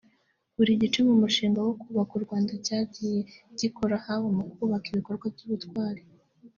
Buri 0.55 0.71
gice 0.81 0.99
mu 1.07 1.15
mushinga 1.21 1.59
wo 1.67 1.73
kubaka 1.81 2.11
u 2.15 2.23
Rwanda 2.25 2.51
cyagiye 2.65 3.19
gikora 3.59 3.95
haba 4.05 4.27
mu 4.37 4.43
kubaka 4.55 4.85
ibikorwa 4.89 5.25
by’ubutwari 5.33 6.01